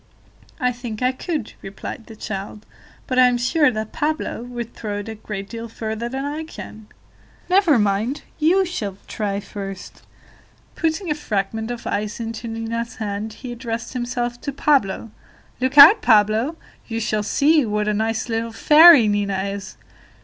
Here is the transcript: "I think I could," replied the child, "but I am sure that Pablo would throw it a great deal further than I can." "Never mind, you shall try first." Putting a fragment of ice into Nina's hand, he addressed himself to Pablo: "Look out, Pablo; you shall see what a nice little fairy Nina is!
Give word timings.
"I 0.59 0.71
think 0.71 1.03
I 1.03 1.11
could," 1.11 1.53
replied 1.61 2.07
the 2.07 2.15
child, 2.15 2.65
"but 3.05 3.19
I 3.19 3.27
am 3.27 3.37
sure 3.37 3.69
that 3.69 3.91
Pablo 3.91 4.41
would 4.41 4.73
throw 4.73 4.97
it 4.97 5.09
a 5.09 5.13
great 5.13 5.47
deal 5.47 5.67
further 5.69 6.09
than 6.09 6.25
I 6.25 6.43
can." 6.43 6.87
"Never 7.51 7.77
mind, 7.77 8.23
you 8.39 8.65
shall 8.65 8.97
try 9.07 9.39
first." 9.39 10.01
Putting 10.73 11.11
a 11.11 11.13
fragment 11.13 11.69
of 11.69 11.85
ice 11.85 12.19
into 12.19 12.47
Nina's 12.47 12.95
hand, 12.95 13.33
he 13.33 13.51
addressed 13.51 13.93
himself 13.93 14.41
to 14.41 14.51
Pablo: 14.51 15.11
"Look 15.59 15.77
out, 15.77 16.01
Pablo; 16.01 16.55
you 16.87 16.99
shall 16.99 17.21
see 17.21 17.63
what 17.63 17.87
a 17.87 17.93
nice 17.93 18.27
little 18.27 18.51
fairy 18.51 19.07
Nina 19.07 19.37
is! 19.49 19.77